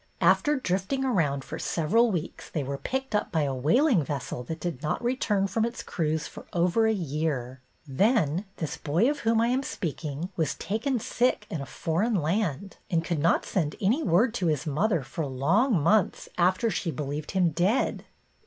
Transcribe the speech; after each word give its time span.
After 0.21 0.55
drifting 0.59 1.05
around 1.05 1.43
for 1.43 1.59
several 1.59 2.09
weeks, 2.09 2.49
they 2.49 2.63
were 2.63 2.79
picked 2.79 3.13
up 3.13 3.31
by 3.31 3.43
a 3.43 3.53
whaling 3.53 4.03
vessel 4.03 4.41
that 4.45 4.59
did 4.59 4.81
not 4.81 4.99
return 5.03 5.45
from 5.45 5.63
its 5.63 5.83
cruise 5.83 6.25
for 6.25 6.47
over 6.53 6.87
a 6.87 6.91
year. 6.91 7.61
Then 7.87 8.45
this 8.57 8.77
boy 8.77 9.07
of 9.11 9.19
whom 9.19 9.39
I 9.39 9.49
am 9.49 9.61
speaking 9.61 10.29
was 10.35 10.55
taken 10.55 10.99
sick 10.99 11.45
in 11.51 11.61
a 11.61 11.67
foreign 11.67 12.15
land, 12.15 12.77
and 12.89 13.05
could 13.05 13.19
not 13.19 13.45
send 13.45 13.75
any 13.79 14.01
word 14.01 14.33
to 14.33 14.47
his 14.47 14.65
mother 14.65 15.03
for 15.03 15.23
long 15.27 15.79
months 15.79 16.27
after 16.35 16.71
she 16.71 16.89
believed 16.89 17.29
him 17.37 17.51
dead." 17.51 18.03